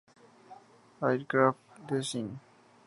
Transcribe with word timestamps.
Aircraft 1.03 1.85
design. 1.85 2.39